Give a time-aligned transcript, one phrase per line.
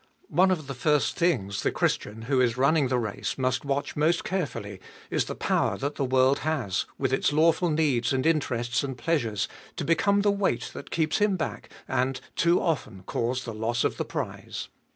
[0.31, 4.23] One of the first things the Christian, who is running the race, must watch most
[4.23, 4.81] carefully,
[5.11, 9.47] is the power that the world has, with its lawful needs and interests and pleasures,
[9.75, 13.97] to become the weight that keeps him back, and too often cause the loss of
[13.97, 14.69] the prize.